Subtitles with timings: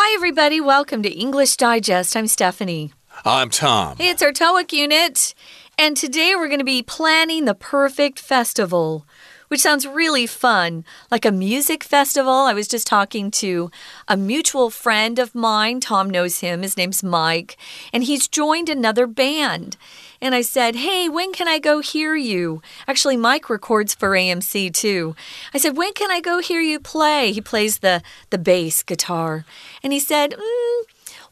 [0.00, 0.60] Hi, everybody.
[0.60, 2.16] Welcome to English Digest.
[2.16, 2.92] I'm Stephanie.
[3.24, 3.96] I'm Tom.
[3.96, 5.34] Hey, it's our TOEIC unit.
[5.76, 9.04] And today we're going to be planning the perfect festival
[9.48, 12.32] which sounds really fun, like a music festival.
[12.32, 13.70] I was just talking to
[14.06, 15.80] a mutual friend of mine.
[15.80, 16.62] Tom knows him.
[16.62, 17.56] His name's Mike,
[17.92, 19.76] and he's joined another band.
[20.20, 22.62] And I said, Hey, when can I go hear you?
[22.86, 25.14] Actually, Mike records for AMC too.
[25.54, 27.32] I said, When can I go hear you play?
[27.32, 29.44] He plays the, the bass guitar.
[29.82, 30.82] And he said, mm,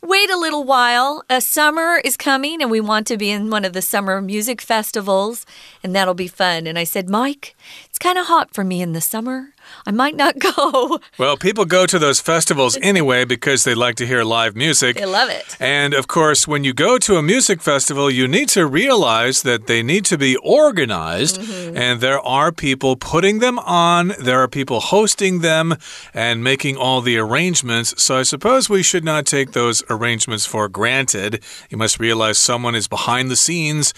[0.03, 1.25] wait a little while.
[1.29, 4.61] A summer is coming, and we want to be in one of the summer music
[4.61, 5.45] festivals,
[5.83, 6.67] and that'll be fun.
[6.67, 9.53] And I said, Mike, it's kind of hot for me in the summer.
[9.87, 10.99] I might not go.
[11.19, 14.97] Well, people go to those festivals anyway because they like to hear live music.
[14.97, 15.57] They love it.
[15.61, 19.67] And of course, when you go to a music festival, you need to realize that
[19.67, 21.39] they need to be organized.
[21.39, 21.77] Mm -hmm.
[21.77, 25.77] And there are people putting them on, there are people hosting them
[26.15, 27.93] and making all the arrangements.
[27.97, 31.43] So I suppose we should not take those arrangements for granted.
[31.71, 33.93] You must realize someone is behind the scenes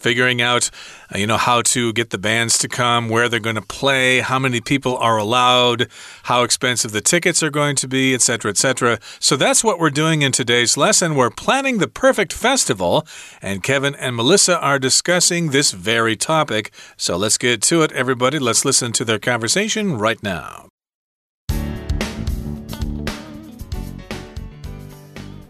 [0.00, 0.70] figuring out,
[1.14, 4.20] uh, you know, how to get the bands to come, where they're going to play,
[4.20, 5.88] how many people are allowed,
[6.24, 8.98] how expensive the tickets are going to be, etc., etc.
[9.18, 11.14] So that's what we're doing in today's lesson.
[11.14, 13.06] We're planning the perfect festival,
[13.40, 16.72] and Kevin and Melissa are discussing this very topic.
[16.96, 18.38] So let's get to it, everybody.
[18.38, 20.68] Let's listen to their conversation right now.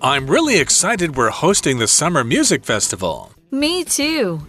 [0.02, 3.32] I'm really excited we're hosting the Summer Music Festival.
[3.52, 4.40] Me too.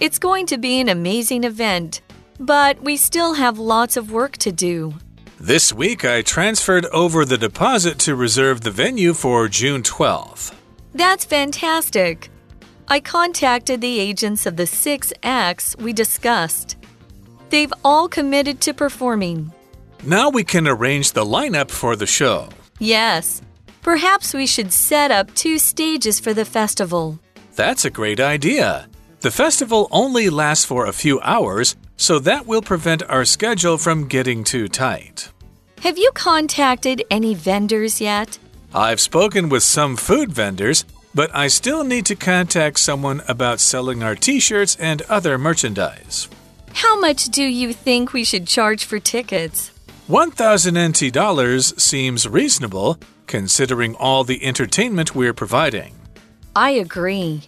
[0.00, 2.00] It's going to be an amazing event,
[2.40, 4.94] but we still have lots of work to do.
[5.38, 10.54] This week, I transferred over the deposit to reserve the venue for June 12th.
[10.94, 12.30] That's fantastic.
[12.88, 16.76] I contacted the agents of the six acts we discussed.
[17.50, 19.52] They've all committed to performing.
[20.02, 22.48] Now we can arrange the lineup for the show.
[22.78, 23.42] Yes.
[23.82, 27.18] Perhaps we should set up two stages for the festival.
[27.56, 28.86] That's a great idea.
[29.20, 34.08] The festival only lasts for a few hours, so that will prevent our schedule from
[34.08, 35.32] getting too tight.
[35.80, 38.38] Have you contacted any vendors yet?
[38.74, 40.84] I've spoken with some food vendors,
[41.14, 46.28] but I still need to contact someone about selling our t shirts and other merchandise.
[46.74, 49.70] How much do you think we should charge for tickets?
[50.08, 55.95] 1,000 NT dollars seems reasonable, considering all the entertainment we're providing.
[56.56, 57.42] I agree.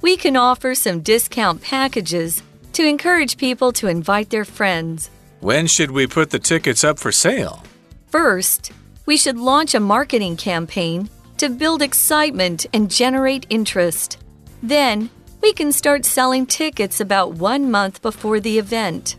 [0.00, 5.10] We can offer some discount packages to encourage people to invite their friends.
[5.40, 7.62] When should we put the tickets up for sale?
[8.08, 8.72] First,
[9.04, 14.16] we should launch a marketing campaign to build excitement and generate interest.
[14.62, 15.10] Then,
[15.42, 19.16] we can start selling tickets about one month before the event.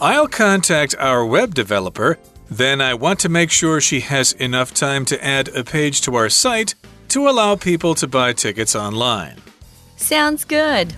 [0.00, 2.18] I'll contact our web developer.
[2.50, 6.14] Then I want to make sure she has enough time to add a page to
[6.14, 6.74] our site
[7.10, 9.36] to allow people to buy tickets online.
[9.96, 10.94] Sounds good.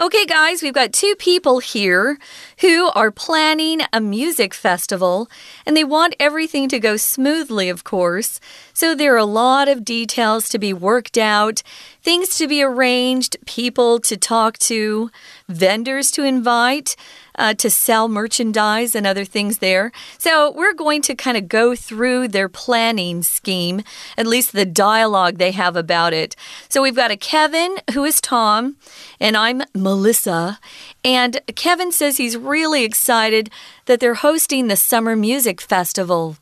[0.00, 2.18] Okay, guys, we've got two people here
[2.60, 5.28] who are planning a music festival,
[5.66, 8.38] and they want everything to go smoothly, of course.
[8.72, 11.64] So there are a lot of details to be worked out,
[12.00, 15.10] things to be arranged, people to talk to,
[15.48, 16.94] vendors to invite
[17.38, 19.92] uh, to sell merchandise and other things there.
[20.18, 23.82] So we're going to kind of go through their planning scheme,
[24.18, 26.36] at least the dialogue they have about it.
[26.68, 28.76] So we've got a Kevin who is Tom,
[29.20, 30.58] and I'm Melissa.
[31.04, 33.50] And Kevin says he's really excited
[33.86, 36.36] that they're hosting the Summer Music Festival.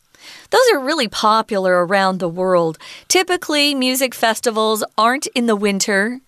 [0.51, 2.79] Those are really popular around the world.
[3.07, 6.21] Typically, music festivals aren't in the winter.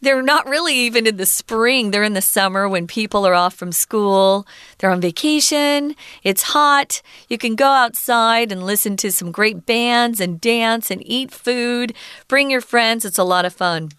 [0.00, 1.90] They're not really even in the spring.
[1.90, 4.46] They're in the summer when people are off from school.
[4.78, 5.96] They're on vacation.
[6.22, 7.00] It's hot.
[7.28, 11.94] You can go outside and listen to some great bands and dance and eat food.
[12.28, 13.04] Bring your friends.
[13.04, 13.90] It's a lot of fun.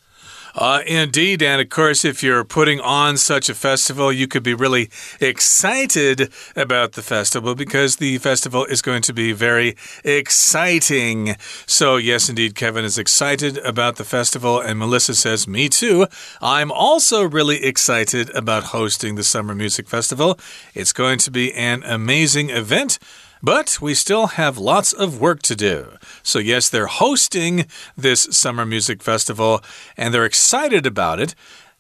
[0.58, 1.44] Uh, indeed.
[1.44, 4.90] And of course, if you're putting on such a festival, you could be really
[5.22, 11.36] excited about the festival because the festival is going to be very exciting.
[11.68, 14.60] So, yes, indeed, Kevin is excited about the festival.
[14.60, 16.08] And Melissa says, Me too.
[16.42, 20.40] I'm also really excited about hosting the Summer Music Festival.
[20.74, 22.98] It's going to be an amazing event.
[23.42, 25.98] But we still have lots of work to do.
[26.24, 29.62] So, yes, they're hosting this summer music festival
[29.96, 31.36] and they're excited about it.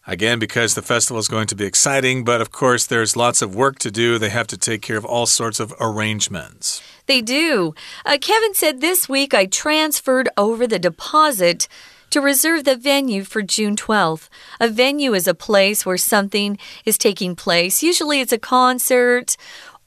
[0.10, 3.54] Again, because the festival is going to be exciting, but of course, there's lots of
[3.54, 4.18] work to do.
[4.18, 6.82] They have to take care of all sorts of arrangements.
[7.08, 7.76] They do.
[8.06, 11.68] Uh, Kevin said this week I transferred over the deposit
[12.10, 14.30] to reserve the venue for June 12th.
[14.60, 17.84] A venue is a place where something is taking place.
[17.84, 19.36] Usually it's a concert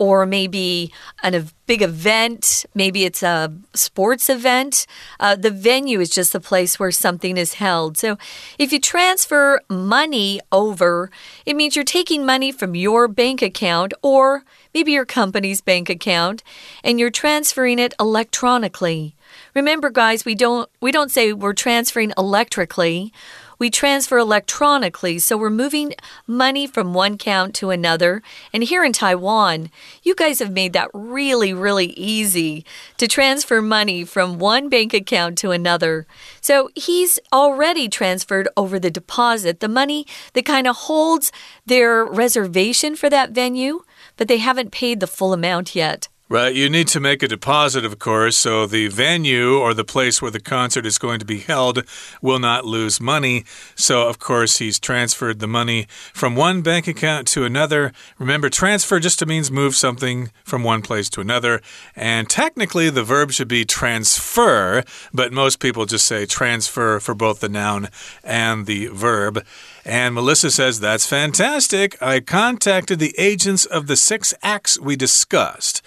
[0.01, 0.91] or maybe
[1.23, 2.65] an, a big event.
[2.75, 4.87] Maybe it's a sports event.
[5.21, 7.99] Uh, the venue is just the place where something is held.
[7.99, 8.17] So
[8.59, 11.11] if you transfer money over,
[11.45, 14.43] it means you're taking money from your bank account or
[14.73, 16.43] maybe your company's bank account
[16.83, 19.15] and you're transferring it electronically.
[19.55, 23.13] Remember guys, we don't we don't say we're transferring electrically
[23.61, 25.93] we transfer electronically, so we're moving
[26.27, 28.23] money from one account to another.
[28.53, 29.71] And here in Taiwan,
[30.03, 32.65] you guys have made that really, really easy
[32.97, 36.07] to transfer money from one bank account to another.
[36.41, 41.31] So he's already transferred over the deposit, the money that kind of holds
[41.67, 43.83] their reservation for that venue,
[44.17, 46.09] but they haven't paid the full amount yet.
[46.33, 50.23] Right, you need to make a deposit, of course, so the venue or the place
[50.23, 51.83] where the concert is going to be held
[52.23, 53.45] will not lose money.
[53.75, 57.93] So, of course, he's transferred the money from one bank account to another.
[58.17, 61.61] Remember, transfer just means move something from one place to another.
[61.97, 67.41] And technically, the verb should be transfer, but most people just say transfer for both
[67.41, 67.89] the noun
[68.23, 69.45] and the verb.
[69.85, 72.01] And Melissa says, That's fantastic.
[72.01, 75.83] I contacted the agents of the six acts we discussed.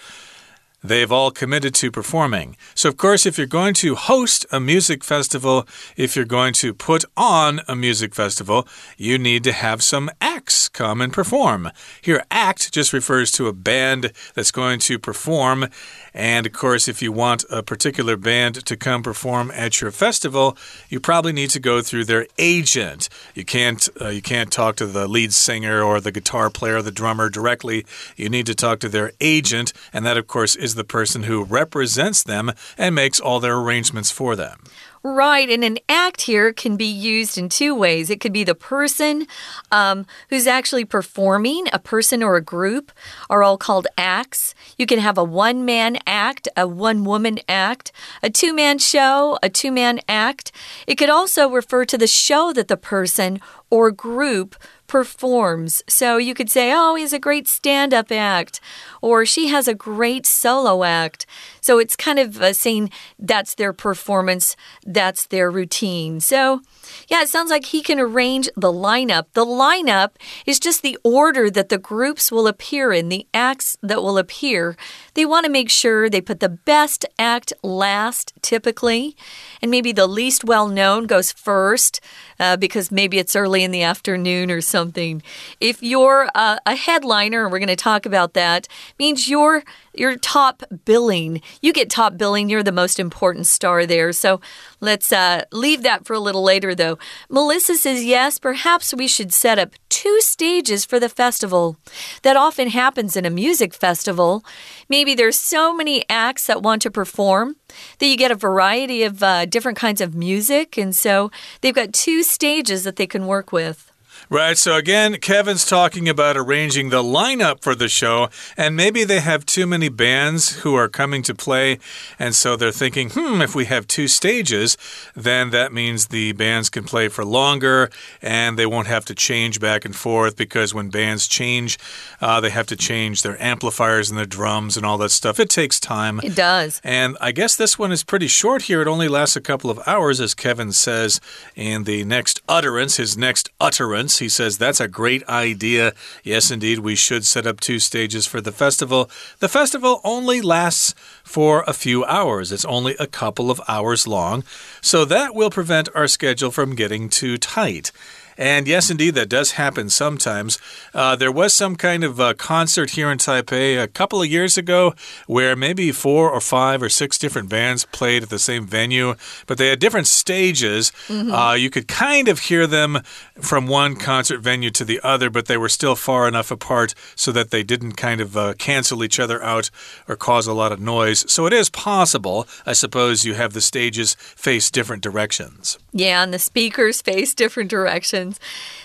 [0.84, 2.58] They've all committed to performing.
[2.74, 5.66] So, of course, if you're going to host a music festival,
[5.96, 10.68] if you're going to put on a music festival, you need to have some acts
[10.68, 11.70] come and perform.
[12.02, 15.68] Here, act just refers to a band that's going to perform.
[16.14, 20.56] And of course, if you want a particular band to come perform at your festival,
[20.88, 23.08] you probably need to go through their agent.
[23.34, 26.82] You can't uh, you can't talk to the lead singer or the guitar player or
[26.82, 27.84] the drummer directly.
[28.16, 31.42] You need to talk to their agent, and that of course is the person who
[31.42, 34.60] represents them and makes all their arrangements for them.
[35.06, 38.08] Right, and an act here can be used in two ways.
[38.08, 39.26] It could be the person
[39.70, 42.90] um, who's actually performing, a person or a group
[43.28, 44.54] are all called acts.
[44.78, 47.92] You can have a one man act, a one woman act,
[48.22, 50.52] a two man show, a two man act.
[50.86, 54.56] It could also refer to the show that the person or group
[54.86, 55.82] performs.
[55.88, 58.60] So you could say, oh, he has a great stand up act,
[59.02, 61.26] or she has a great solo act.
[61.64, 66.20] So it's kind of uh, saying that's their performance, that's their routine.
[66.20, 66.60] So,
[67.08, 69.28] yeah, it sounds like he can arrange the lineup.
[69.32, 70.10] The lineup
[70.44, 74.76] is just the order that the groups will appear in, the acts that will appear.
[75.14, 79.16] They want to make sure they put the best act last, typically,
[79.62, 81.98] and maybe the least well known goes first
[82.38, 85.22] uh, because maybe it's early in the afternoon or something.
[85.60, 88.68] If you're uh, a headliner, and we're going to talk about that,
[88.98, 89.64] means you're
[89.98, 91.40] your top billing.
[91.60, 94.12] You get top billing, you're the most important star there.
[94.12, 94.40] So
[94.80, 96.98] let's uh, leave that for a little later, though.
[97.28, 101.76] Melissa says, yes, perhaps we should set up two stages for the festival.
[102.22, 104.44] That often happens in a music festival.
[104.88, 107.56] Maybe there's so many acts that want to perform
[107.98, 110.76] that you get a variety of uh, different kinds of music.
[110.76, 111.30] And so
[111.60, 113.90] they've got two stages that they can work with.
[114.30, 114.56] Right.
[114.56, 119.44] So again, Kevin's talking about arranging the lineup for the show, and maybe they have
[119.46, 121.78] too many bands who are coming to play,
[122.18, 124.76] and so they're thinking, hmm, if we have two stages,
[125.14, 127.90] then that means the bands can play for longer
[128.22, 131.78] and they won't have to change back and forth because when bands change,
[132.20, 135.38] uh, they have to change their amplifiers and their drums and all that stuff.
[135.38, 136.20] It takes time.
[136.22, 136.80] It does.
[136.84, 138.80] And I guess this one is pretty short here.
[138.82, 141.20] It only lasts a couple of hours, as Kevin says
[141.54, 144.13] in the next utterance, his next utterance.
[144.18, 145.92] He says, That's a great idea.
[146.22, 149.10] Yes, indeed, we should set up two stages for the festival.
[149.38, 154.44] The festival only lasts for a few hours, it's only a couple of hours long.
[154.80, 157.92] So that will prevent our schedule from getting too tight.
[158.36, 160.58] And yes, indeed, that does happen sometimes.
[160.92, 164.58] Uh, there was some kind of uh, concert here in Taipei a couple of years
[164.58, 164.94] ago
[165.26, 169.14] where maybe four or five or six different bands played at the same venue,
[169.46, 170.92] but they had different stages.
[171.08, 171.32] Mm -hmm.
[171.32, 173.02] uh, you could kind of hear them
[173.40, 177.32] from one concert venue to the other, but they were still far enough apart so
[177.32, 179.70] that they didn't kind of uh, cancel each other out
[180.08, 181.24] or cause a lot of noise.
[181.28, 185.78] So it is possible, I suppose, you have the stages face different directions.
[185.96, 188.40] Yeah, and the speakers face different directions.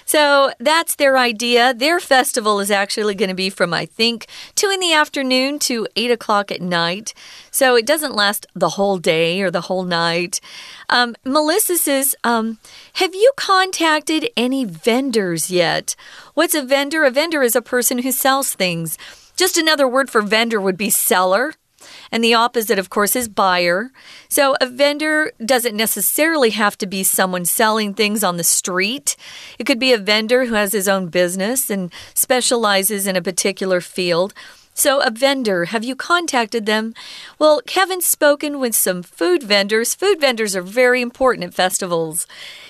[0.06, 1.74] So that's their idea.
[1.74, 5.88] Their festival is actually going to be from, I think, 2 in the afternoon to
[5.96, 7.16] 8 o'clock at night.
[7.50, 10.40] So it doesn't last the whole day or the whole night.
[10.88, 12.60] Um, Melissa says, um,
[12.94, 15.96] Have you contacted any vendors yet?
[16.36, 17.06] What's a vendor?
[17.06, 19.00] A vendor is a person who sells things.
[19.36, 21.56] Just another word for vendor would be seller.
[22.12, 23.92] And the opposite, of course, is buyer.
[24.28, 29.16] So a vendor doesn't necessarily have to be someone selling things on the street.
[29.58, 33.82] It could be a vendor who has his own business and specializes in a particular
[33.82, 34.34] field.
[34.80, 36.94] So, a vendor, have you contacted them?
[37.38, 39.94] Well, Kevin's spoken with some food vendors.
[39.94, 42.26] Food vendors are very important at festivals.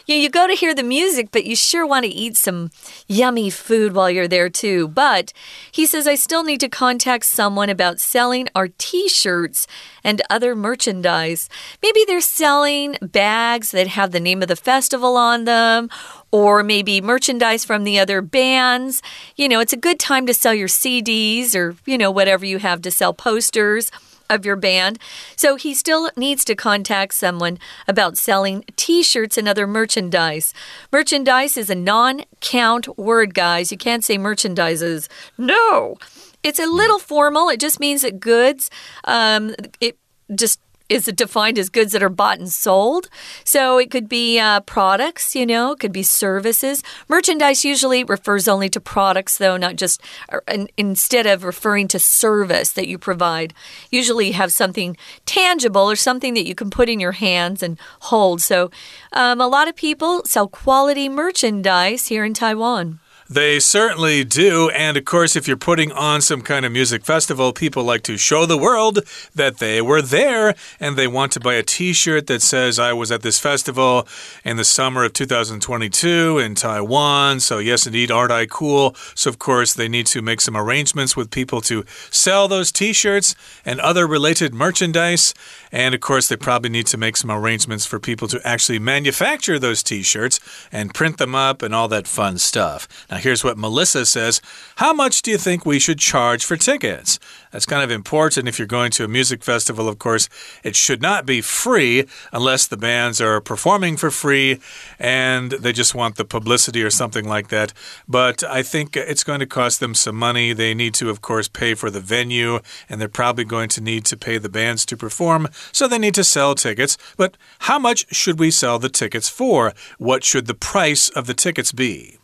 [0.09, 2.71] You, you go to hear the music, but you sure want to eat some
[3.07, 4.87] yummy food while you're there, too.
[4.87, 5.31] But
[5.71, 9.67] he says, I still need to contact someone about selling our t shirts
[10.03, 11.47] and other merchandise.
[11.83, 15.89] Maybe they're selling bags that have the name of the festival on them
[16.31, 19.03] or maybe merchandise from the other bands.
[19.35, 22.57] You know, it's a good time to sell your CDs or, you know, whatever you
[22.57, 23.91] have to sell posters
[24.29, 24.99] of your band.
[25.35, 30.53] So he still needs to contact someone about selling t shirts and other merchandise.
[30.91, 33.71] Merchandise is a non count word, guys.
[33.71, 35.07] You can't say merchandises.
[35.37, 35.97] No.
[36.43, 37.49] It's a little formal.
[37.49, 38.69] It just means that goods,
[39.03, 39.97] um, it
[40.33, 43.09] just is defined as goods that are bought and sold.
[43.43, 46.83] So it could be uh, products, you know, it could be services.
[47.07, 50.39] Merchandise usually refers only to products, though, not just uh,
[50.77, 53.53] instead of referring to service that you provide.
[53.91, 58.41] Usually have something tangible or something that you can put in your hands and hold.
[58.41, 58.71] So
[59.13, 62.99] um, a lot of people sell quality merchandise here in Taiwan.
[63.31, 64.71] They certainly do.
[64.71, 68.17] And of course, if you're putting on some kind of music festival, people like to
[68.17, 69.01] show the world
[69.35, 72.91] that they were there and they want to buy a t shirt that says, I
[72.93, 74.07] was at this festival
[74.43, 77.39] in the summer of 2022 in Taiwan.
[77.39, 78.95] So, yes, indeed, aren't I cool?
[79.13, 82.93] So, of course, they need to make some arrangements with people to sell those t
[82.93, 85.35] shirts and other related merchandise.
[85.71, 89.59] And of course, they probably need to make some arrangements for people to actually manufacture
[89.59, 90.39] those t shirts
[90.71, 92.87] and print them up and all that fun stuff.
[93.11, 94.41] Now, here's what Melissa says
[94.77, 97.19] How much do you think we should charge for tickets?
[97.51, 100.29] That's kind of important if you're going to a music festival, of course.
[100.63, 104.59] It should not be free unless the bands are performing for free
[104.99, 107.73] and they just want the publicity or something like that.
[108.07, 110.53] But I think it's going to cost them some money.
[110.53, 114.05] They need to, of course, pay for the venue and they're probably going to need
[114.05, 115.47] to pay the bands to perform.
[115.71, 116.97] So they need to sell tickets.
[117.17, 119.73] But how much should we sell the tickets for?
[119.97, 122.18] What should the price of the tickets be?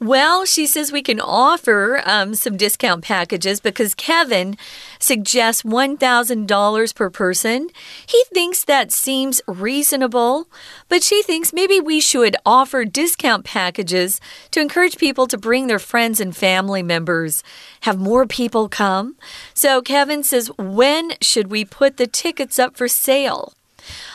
[0.00, 4.56] Well, she says we can offer um, some discount packages because Kevin
[5.00, 7.68] suggests $1,000 per person.
[8.06, 10.46] He thinks that seems reasonable,
[10.88, 14.20] but she thinks maybe we should offer discount packages
[14.52, 17.42] to encourage people to bring their friends and family members,
[17.80, 19.16] have more people come.
[19.52, 23.52] So Kevin says, when should we put the tickets up for sale?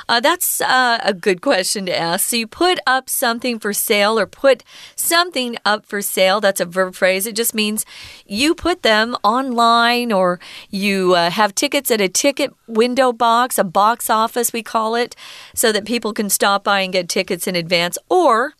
[0.08, 2.30] Uh, that's uh, a good question to ask.
[2.30, 4.64] So you put up something for sale or put
[4.96, 6.42] something up for sale.
[6.42, 7.26] That's a verb phrase.
[7.26, 7.86] It just means
[8.26, 13.64] you put them online or you uh, have tickets at a ticket window box, a
[13.64, 15.16] box office, we call it,
[15.54, 17.98] so that people can stop by and get tickets in advance.
[18.10, 18.54] Or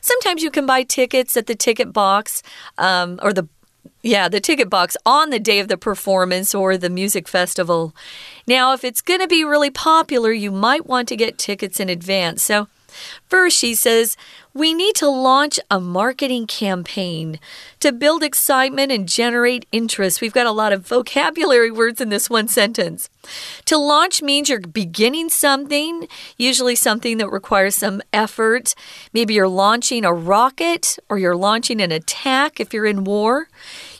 [0.00, 2.42] Sometimes you can buy tickets at the ticket box
[2.78, 3.48] um, or the
[4.02, 7.94] yeah, the ticket box on the day of the performance or the music festival.
[8.46, 11.88] Now, if it's going to be really popular, you might want to get tickets in
[11.88, 12.42] advance.
[12.42, 12.68] So,
[13.28, 14.16] First, she says,
[14.54, 17.40] we need to launch a marketing campaign
[17.80, 20.20] to build excitement and generate interest.
[20.20, 23.08] We've got a lot of vocabulary words in this one sentence.
[23.64, 26.06] To launch means you're beginning something,
[26.36, 28.74] usually something that requires some effort.
[29.14, 33.48] Maybe you're launching a rocket or you're launching an attack if you're in war.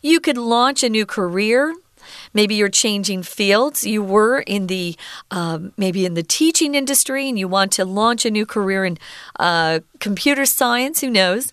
[0.02, 1.74] You could launch a new career.
[2.32, 3.86] Maybe you're changing fields.
[3.86, 4.96] You were in the
[5.30, 8.98] um, maybe in the teaching industry and you want to launch a new career in
[9.38, 11.00] uh, computer science.
[11.00, 11.52] Who knows?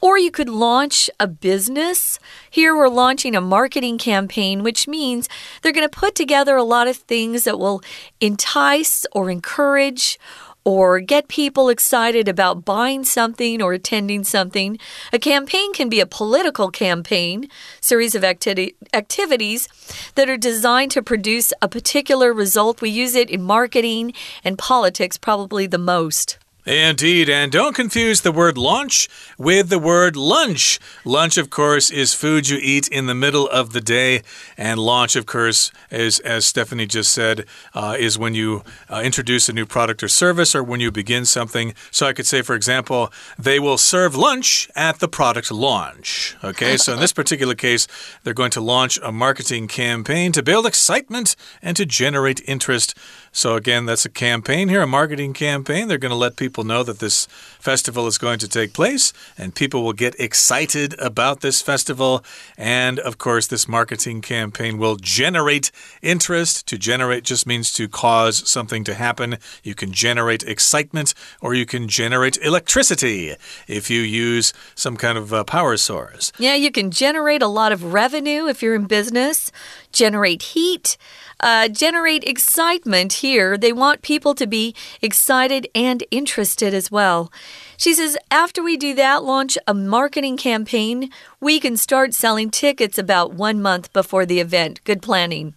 [0.00, 2.18] Or you could launch a business.
[2.50, 5.28] Here we're launching a marketing campaign, which means
[5.62, 7.82] they're going to put together a lot of things that will
[8.20, 10.18] entice or encourage
[10.64, 14.78] or get people excited about buying something or attending something.
[15.12, 17.48] A campaign can be a political campaign,
[17.80, 19.68] series of acti activities
[20.14, 22.80] that are designed to produce a particular result.
[22.80, 26.38] We use it in marketing and politics probably the most.
[26.66, 29.06] Indeed, and don't confuse the word launch
[29.36, 30.80] with the word lunch.
[31.04, 34.22] Lunch, of course, is food you eat in the middle of the day,
[34.56, 37.44] and launch, of course, is as Stephanie just said,
[37.74, 41.26] uh, is when you uh, introduce a new product or service or when you begin
[41.26, 41.74] something.
[41.90, 46.34] So I could say, for example, they will serve lunch at the product launch.
[46.42, 47.86] Okay, so in this particular case,
[48.22, 52.94] they're going to launch a marketing campaign to build excitement and to generate interest.
[53.34, 55.88] So again, that's a campaign here, a marketing campaign.
[55.88, 57.26] They're going to let people know that this
[57.58, 62.24] festival is going to take place, and people will get excited about this festival.
[62.56, 66.68] And of course, this marketing campaign will generate interest.
[66.68, 69.38] To generate just means to cause something to happen.
[69.64, 73.34] You can generate excitement or you can generate electricity
[73.66, 76.30] if you use some kind of uh, power source.
[76.38, 79.50] Yeah, you can generate a lot of revenue if you're in business,
[79.90, 80.96] generate heat
[81.40, 83.56] uh, generate excitement here.
[83.56, 87.30] They want people to be excited and interested as well.
[87.76, 91.10] She says, after we do that, launch a marketing campaign,
[91.40, 94.82] we can start selling tickets about one month before the event.
[94.84, 95.54] Good planning.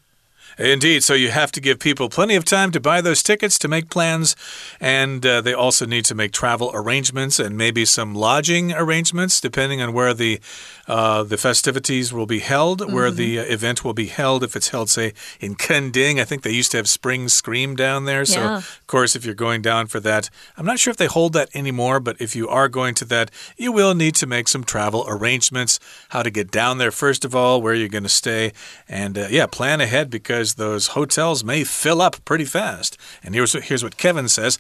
[0.58, 1.04] Indeed.
[1.04, 3.92] So you have to give people plenty of time to buy those tickets, to make
[3.92, 4.36] plans,
[4.82, 9.82] and uh, they also need to make travel arrangements and maybe some lodging arrangements, depending
[9.84, 10.40] on where the
[10.88, 12.94] uh, the festivities will be held, mm -hmm.
[12.94, 14.44] where the uh, event will be held.
[14.44, 18.06] If it's held, say, in Kenting, I think they used to have Spring Scream down
[18.06, 18.26] there.
[18.26, 18.58] So, yeah.
[18.58, 21.50] of course, if you're going down for that, I'm not sure if they hold that
[21.56, 25.06] anymore, but if you are going to that, you will need to make some travel
[25.08, 25.80] arrangements,
[26.10, 28.52] how to get down there, first of all, where you're going to stay,
[28.88, 32.98] and uh, yeah, plan ahead because because those hotels may fill up pretty fast.
[33.24, 34.60] And here's here's what Kevin says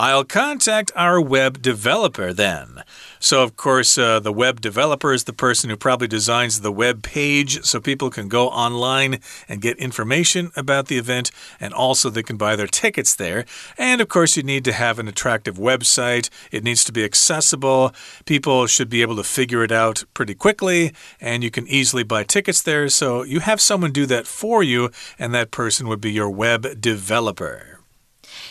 [0.00, 2.84] I'll contact our web developer then.
[3.18, 7.02] So, of course, uh, the web developer is the person who probably designs the web
[7.02, 12.22] page so people can go online and get information about the event, and also they
[12.22, 13.44] can buy their tickets there.
[13.76, 17.92] And, of course, you need to have an attractive website, it needs to be accessible.
[18.24, 22.22] People should be able to figure it out pretty quickly, and you can easily buy
[22.22, 22.88] tickets there.
[22.88, 26.80] So, you have someone do that for you, and that person would be your web
[26.80, 27.77] developer.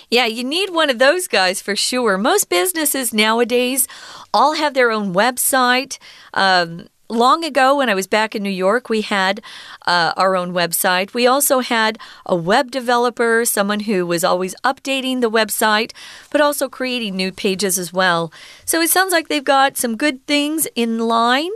[0.09, 2.17] Yeah, you need one of those guys for sure.
[2.17, 3.87] Most businesses nowadays
[4.33, 5.97] all have their own website.
[6.33, 9.41] Um, long ago, when I was back in New York, we had
[9.85, 11.13] uh, our own website.
[11.13, 15.91] We also had a web developer, someone who was always updating the website,
[16.31, 18.31] but also creating new pages as well.
[18.63, 21.51] So it sounds like they've got some good things in line.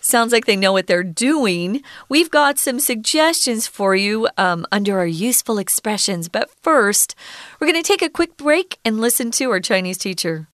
[0.00, 1.82] Sounds like they know what they're doing.
[2.08, 6.28] We've got some suggestions for you um, under our useful expressions.
[6.28, 7.14] But first,
[7.58, 10.46] we're going to take a quick break and listen to our Chinese teacher.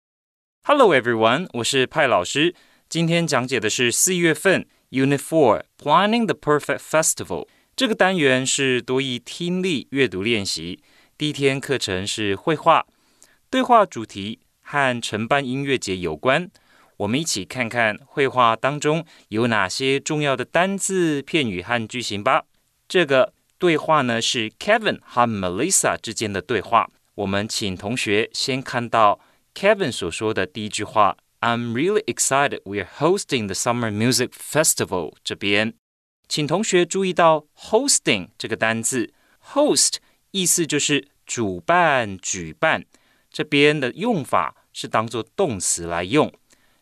[0.63, 2.55] Hello everyone，我是派老师。
[2.87, 10.83] 今天讲解的是四月份 Unit Four Planning the Perfect Festival 这个单元是多义听力阅读练习。
[11.17, 12.85] 第一天课程是绘画，
[13.49, 16.49] 对话主题和承办音乐节有关。
[16.98, 22.44] 我们一起看看绘画当中有哪些重要的单字、片语和句型吧。
[22.88, 26.90] 这个对话呢是 Kevin 和 Melissa 之间的对话。
[27.16, 29.20] 我们请同学先看到
[29.54, 32.60] Kevin 所说的第一句话：“I'm really excited.
[32.64, 35.74] We are hosting the Summer Music Festival。”这边，
[36.28, 39.12] 请同学注意到 “hosting” 这个单字
[39.52, 39.96] ，“host”
[40.30, 42.84] 意思就是主办、举办。
[43.30, 46.32] 这边的用法是当做动词来用。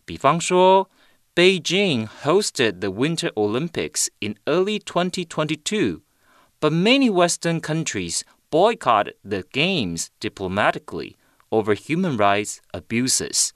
[0.06, 0.90] 比方说，
[1.36, 6.02] Beijing hosted the Winter Olympics in early 2022,
[6.60, 11.16] but many Western countries boycotted the games diplomatically
[11.50, 13.52] over human rights abuses.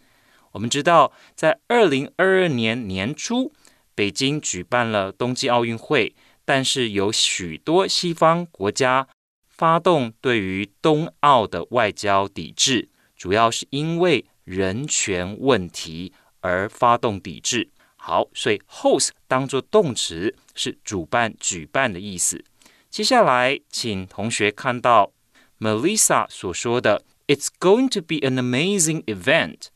[0.52, 3.52] 我们知道，在二零二二年年初，
[3.96, 9.08] 北京举办了冬季奥运会，但是有许多西方国家
[9.50, 16.14] 发动对于冬奥的外交抵制，主要是因为人权问题。
[16.41, 17.69] 而发动抵制。
[17.97, 22.45] 好，所以 host 当做动词是主办、举办的意思。
[22.89, 25.13] 接下来，请同学看到
[25.59, 29.67] Melissa 所说的 "It's going to be an amazing event."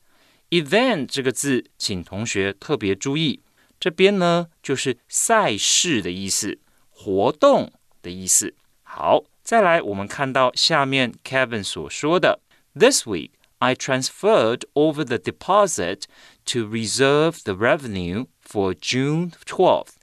[0.51, 3.41] event 这个字，请同学特别注意，
[3.81, 6.59] 这边呢就是赛事的意思，
[6.91, 8.55] 活动的意思。
[8.83, 12.41] 好，再来，我们看到下面 Kevin 所说的
[12.75, 13.31] "This week."
[13.62, 16.04] I transferred over the deposit
[16.46, 19.94] to reserve the revenue for June 12th。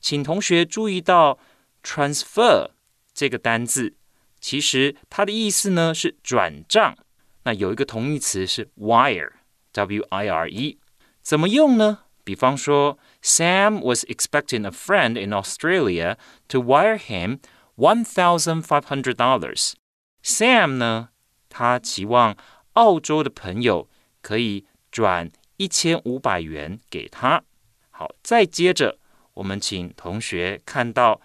[0.00, 1.38] 请同学注意到
[1.82, 2.70] transfer
[3.12, 3.94] 这个单字，
[4.40, 6.96] 其实它的意思呢是转账。
[7.42, 10.78] 那有一个同义词是 wire，w i r e，
[11.22, 12.00] 怎么用呢？
[12.22, 16.16] 比方说，Sam was expecting a friend in Australia
[16.48, 17.40] to wire him
[17.76, 21.08] one thousand five hundred dollars。Sam 呢，
[21.48, 22.36] 他期望
[22.75, 23.89] 澳洲的朋友
[24.21, 27.43] 可以转一千五百元给他。
[27.91, 28.97] 好，再接着，
[29.33, 31.19] 我们请同学看到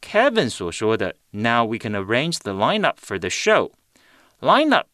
[0.00, 3.72] Kevin 所说的 “Now we can arrange the lineup for the show”。
[4.40, 4.84] lineup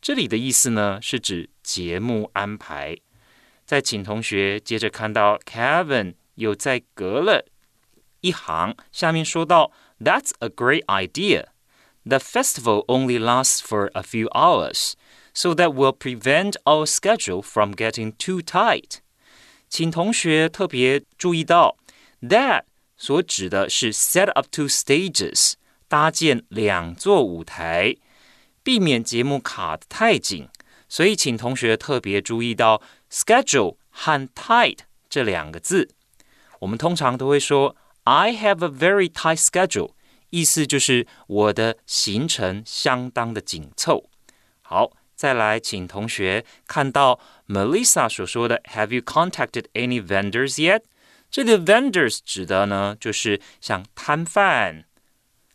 [0.00, 2.96] 这里的意思呢，是指节目安排。
[3.64, 7.46] 再请同学接着看到 Kevin 又再隔了
[8.20, 11.46] 一行，下面说到 “That's a great idea.
[12.04, 14.92] The festival only lasts for a few hours.”
[15.35, 18.99] so that will prevent our schedule from getting too tight.
[19.69, 21.77] 请同学特别注意到，
[22.21, 22.63] that
[22.97, 25.53] 所指的是 set up two stages，
[25.87, 27.95] 搭建两座舞台，
[28.63, 30.49] 避免节目卡得太紧。
[30.89, 35.89] 所以，请同学特别注意到 schedule 和 tight 这两个字。
[36.59, 39.93] 我们通常都会说 I have a very tight schedule，
[40.31, 44.09] 意思就是我的行程相当的紧凑。
[44.61, 50.81] 好， 再来，请同学看到 Melissa 所说的 Have you contacted any vendors yet？
[51.29, 54.85] 这里的 vendors 指的呢，就是像摊贩。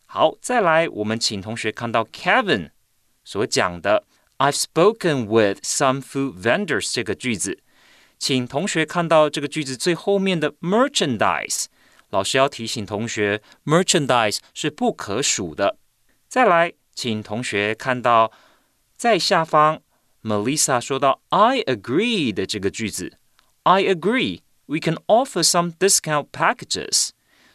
[0.06, 2.70] 好，再来，我们请同学看到 Kevin
[3.24, 4.04] 所讲的
[4.38, 7.58] I've spoken with some food vendors 这个句子，
[8.18, 11.64] 请同学看到这个句子最后面的 merchandise。
[12.10, 15.76] 老师要提醒同学，merchandise 是不可数的。
[16.28, 18.30] 再来，请同学看到
[19.00, 19.80] 在下方，
[20.22, 23.18] Melissa 说到 "I agree" 的这个句子，
[23.64, 27.10] I agree we can offer some discount packages。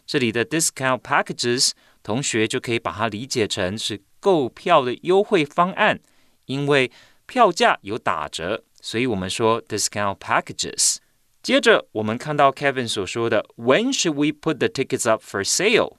[0.05, 1.71] 这里的 discount packages，
[2.03, 5.99] 同学就可以把它理解成是购票的优惠方案，
[6.45, 6.91] 因为
[7.25, 10.97] 票价有打折，所以我们说 discount packages。
[11.41, 15.97] 接着，我们看到 Kevin 所说的 "When should we put the tickets up for sale？"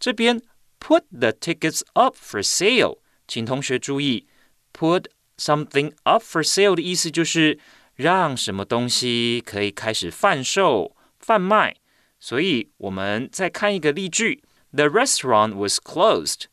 [0.00, 0.40] 这边
[0.80, 4.26] "put the tickets up for sale"，请同学注意
[4.74, 7.58] ，"put something up for sale" 的意思就是
[7.94, 11.76] 让什么东西可以开始贩售、贩卖。
[12.18, 16.44] 所以我们再看一个例句：The restaurant was closed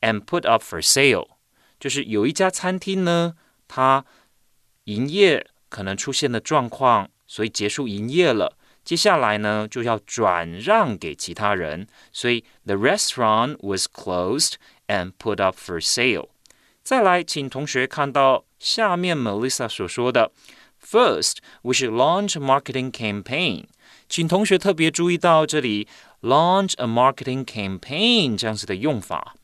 [0.00, 1.28] and put up for sale。
[1.78, 3.34] 就是有一家餐厅呢，
[3.68, 4.04] 它
[4.84, 7.10] 营业可能出现的状况。
[7.28, 11.88] 所以结束营业了，接下来呢就要转让给其他人。
[12.12, 14.52] 所以 the restaurant was closed
[14.86, 16.28] and put up for sale。
[16.91, 20.33] 再来，请同学看到下面 Melissa 所说的
[20.85, 23.67] ，First we should launch a marketing campaign。
[24.09, 25.87] 请同学特别注意到这里
[26.19, 29.37] launch a marketing campaign 这样子的用法。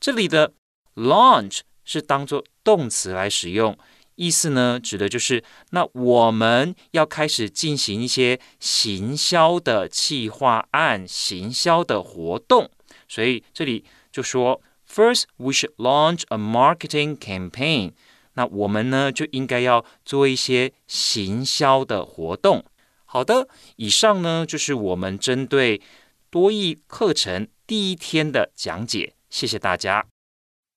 [0.00, 0.54] 这里的
[0.94, 3.76] launch 是当做动词来使用。
[4.14, 12.70] 意思呢，指的就是那我们要开始进行一些行销的企划案、行销的活动，
[13.06, 14.62] 所以这里就说
[14.93, 17.93] ，First we should launch a marketing campaign。
[18.33, 22.63] 那我们呢就应该要做一些行销的活动。
[23.05, 25.81] 好的，以上呢就是我们针对
[26.29, 30.05] 多益课程第一天的讲解，谢谢大家。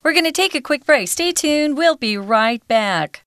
[0.03, 1.07] We're going to take a quick break.
[1.09, 1.77] Stay tuned.
[1.77, 3.21] We'll be right back.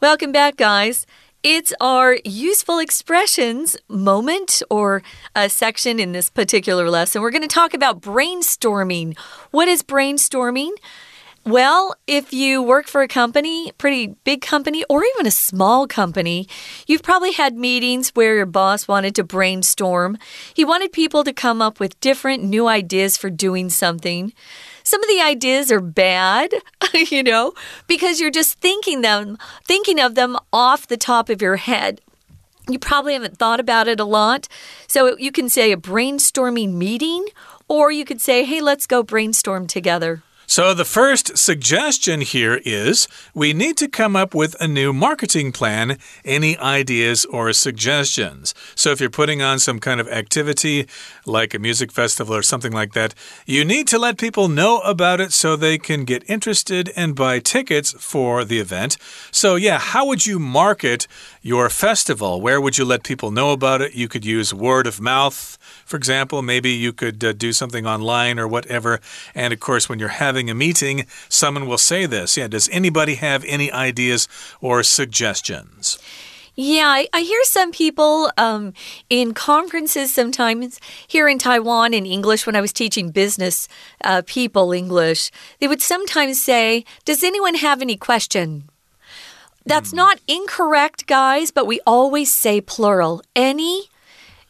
[0.00, 1.06] Welcome back, guys.
[1.42, 5.02] It's our useful expressions moment or
[5.34, 7.20] a section in this particular lesson.
[7.20, 9.18] We're going to talk about brainstorming.
[9.50, 10.70] What is brainstorming?
[11.44, 16.46] Well, if you work for a company, pretty big company, or even a small company,
[16.86, 20.16] you've probably had meetings where your boss wanted to brainstorm.
[20.54, 24.32] He wanted people to come up with different new ideas for doing something.
[24.88, 26.50] Some of the ideas are bad,
[26.94, 27.52] you know,
[27.86, 32.00] because you're just thinking them, thinking of them off the top of your head.
[32.70, 34.48] You probably haven't thought about it a lot.
[34.86, 37.26] So you can say a brainstorming meeting,
[37.68, 40.22] or you could say, hey, let's go brainstorm together.
[40.50, 45.52] So, the first suggestion here is we need to come up with a new marketing
[45.52, 45.98] plan.
[46.24, 48.54] Any ideas or suggestions?
[48.74, 50.88] So, if you're putting on some kind of activity
[51.26, 55.20] like a music festival or something like that, you need to let people know about
[55.20, 58.96] it so they can get interested and buy tickets for the event.
[59.30, 61.06] So, yeah, how would you market
[61.42, 62.40] your festival?
[62.40, 63.94] Where would you let people know about it?
[63.94, 66.40] You could use word of mouth, for example.
[66.40, 69.00] Maybe you could uh, do something online or whatever.
[69.34, 72.36] And of course, when you're having having a meeting, someone will say this.
[72.36, 74.28] Yeah, does anybody have any ideas
[74.60, 75.98] or suggestions?
[76.54, 78.72] Yeah, I, I, hear some people um,
[79.10, 83.68] in conferences sometimes here in Taiwan in English when I was teaching business
[84.04, 85.32] uh, people English.
[85.58, 88.68] They would sometimes say, Does anyone have any question?
[89.66, 89.96] That's mm.
[89.96, 93.22] not incorrect, guys, but we always say plural.
[93.34, 93.88] Any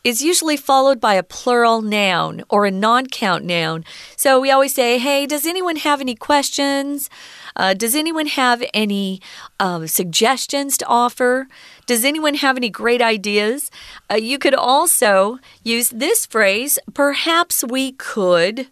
[0.04, 3.84] is usually followed by a plural noun or a non count noun.
[4.16, 7.10] So we always say, Hey, does anyone have any questions?
[7.56, 9.20] Uh, does anyone have any
[9.58, 11.48] um, suggestions to offer?
[11.86, 13.70] Does anyone have any great ideas?
[14.10, 18.68] Uh, you could also use this phrase, perhaps we could.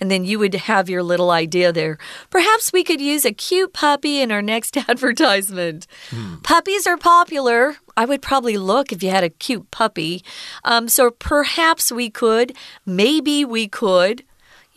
[0.00, 1.98] And then you would have your little idea there.
[2.30, 5.86] Perhaps we could use a cute puppy in our next advertisement.
[6.10, 6.36] Hmm.
[6.42, 7.76] Puppies are popular.
[7.98, 10.22] I would probably look if you had a cute puppy.
[10.64, 12.56] Um, so perhaps we could,
[12.86, 14.22] maybe we could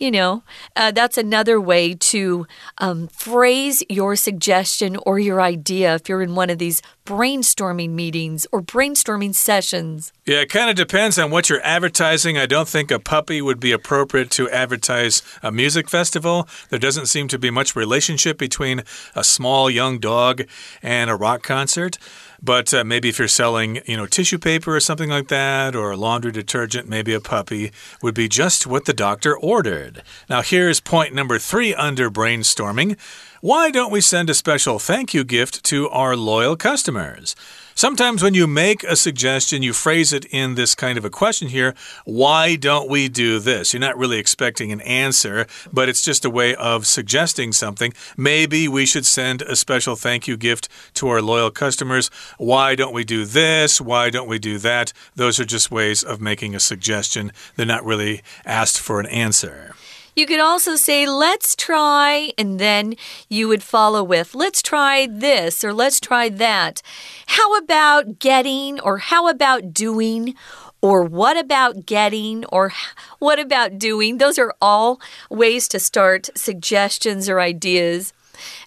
[0.02, 0.42] you know,
[0.74, 2.44] uh, that's another way to
[2.78, 8.44] um, phrase your suggestion or your idea if you're in one of these brainstorming meetings
[8.50, 10.12] or brainstorming sessions.
[10.26, 12.36] Yeah, it kind of depends on what you're advertising.
[12.36, 16.48] I don't think a puppy would be appropriate to advertise a music festival.
[16.70, 18.82] There doesn't seem to be much relationship between
[19.14, 20.42] a small young dog
[20.82, 21.96] and a rock concert.
[22.42, 25.92] But uh, maybe if you're selling, you know, tissue paper or something like that, or
[25.92, 27.70] a laundry detergent, maybe a puppy
[28.02, 30.02] would be just what the doctor ordered.
[30.28, 32.98] Now, here's point number three under brainstorming.
[33.44, 37.34] Why don't we send a special thank you gift to our loyal customers?
[37.74, 41.48] Sometimes when you make a suggestion, you phrase it in this kind of a question
[41.48, 41.74] here
[42.04, 43.72] why don't we do this?
[43.72, 47.92] You're not really expecting an answer, but it's just a way of suggesting something.
[48.16, 52.12] Maybe we should send a special thank you gift to our loyal customers.
[52.38, 53.80] Why don't we do this?
[53.80, 54.92] Why don't we do that?
[55.16, 57.32] Those are just ways of making a suggestion.
[57.56, 59.74] They're not really asked for an answer.
[60.14, 62.94] You could also say, let's try, and then
[63.30, 66.82] you would follow with, let's try this or let's try that.
[67.26, 70.34] How about getting or how about doing?
[70.82, 72.44] Or what about getting?
[72.46, 72.72] Or
[73.20, 74.18] what about doing?
[74.18, 78.12] Those are all ways to start suggestions or ideas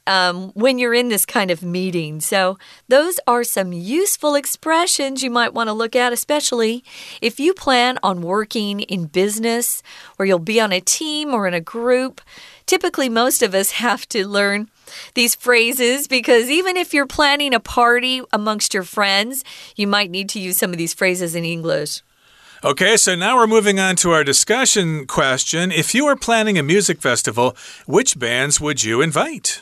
[0.07, 2.19] um, when you're in this kind of meeting.
[2.19, 2.57] So,
[2.87, 6.83] those are some useful expressions you might want to look at, especially
[7.21, 9.81] if you plan on working in business
[10.17, 12.21] or you'll be on a team or in a group.
[12.65, 14.69] Typically, most of us have to learn
[15.13, 19.43] these phrases because even if you're planning a party amongst your friends,
[19.75, 22.01] you might need to use some of these phrases in English.
[22.63, 25.71] Okay, so now we're moving on to our discussion question.
[25.71, 29.61] If you were planning a music festival, which bands would you invite?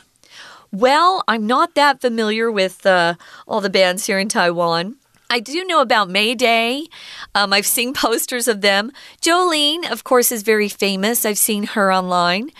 [0.74, 3.14] Well, I'm not that familiar with uh,
[3.46, 4.96] all the bands here in Taiwan.
[5.30, 6.86] I do know about Mayday.
[7.32, 8.90] Um, I've seen posters of them.
[9.22, 11.24] Jolin, of course, is very famous.
[11.24, 12.50] I've seen her online.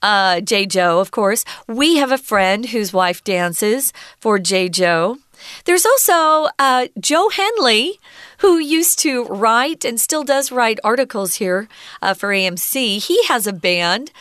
[0.00, 1.44] Uh, Jay Chou, of course.
[1.66, 5.18] We have a friend whose wife dances for Jay Chou.
[5.64, 7.98] There's also uh, Joe Henley,
[8.38, 11.66] who used to write and still does write articles here
[12.00, 13.04] uh, for AMC.
[13.04, 14.12] He has a band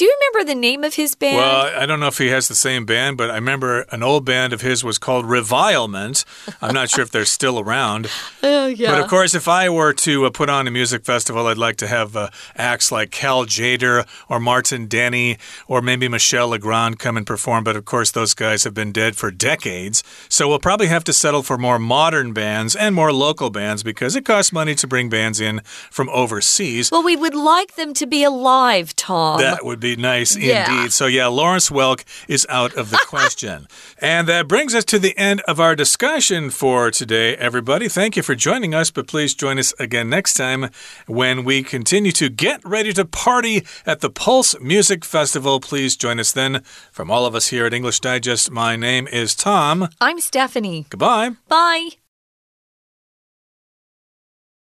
[0.00, 1.36] do you remember the name of his band?
[1.36, 4.24] Well, I don't know if he has the same band, but I remember an old
[4.24, 6.24] band of his was called Revilement.
[6.62, 8.08] I'm not sure if they're still around.
[8.42, 8.92] Oh, yeah.
[8.92, 11.76] But of course, if I were to uh, put on a music festival, I'd like
[11.76, 15.36] to have uh, acts like Cal Tjader or Martin Denny
[15.68, 17.64] or maybe Michel Legrand come and perform.
[17.64, 20.02] But of course, those guys have been dead for decades.
[20.28, 24.16] So we'll probably have to settle for more modern bands and more local bands because
[24.16, 25.60] it costs money to bring bands in
[25.90, 26.90] from overseas.
[26.90, 29.38] Well, we would like them to be alive, Tom.
[29.40, 30.70] That would be nice yeah.
[30.70, 30.92] indeed.
[30.92, 33.66] So, yeah, Lawrence Welk is out of the question.
[33.98, 37.88] and that brings us to the end of our discussion for today, everybody.
[37.88, 40.70] Thank you for joining us, but please join us again next time
[41.06, 45.60] when we continue to get ready to party at the Pulse Music Festival.
[45.60, 46.62] Please join us then.
[46.90, 49.88] From all of us here at English Digest, my name is Tom.
[50.00, 50.86] I'm Stephanie.
[50.90, 51.30] Goodbye.
[51.48, 51.99] Bye.